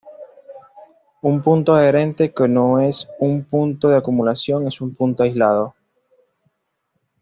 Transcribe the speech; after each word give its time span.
Un 1.21 1.43
punto 1.43 1.75
adherente 1.75 2.33
que 2.33 2.47
no 2.47 2.79
es 2.79 3.07
un 3.19 3.43
punto 3.45 3.87
de 3.89 3.97
acumulación 3.97 4.67
es 4.67 4.81
un 4.81 4.95
punto 4.95 5.21
aislado. 5.21 5.75